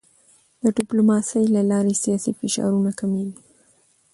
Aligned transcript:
د 0.63 0.63
ډیپلوماسی 0.77 1.43
له 1.55 1.61
لارې 1.71 1.93
سیاسي 2.03 2.31
فشارونه 2.39 2.91
کمېږي. 2.99 3.41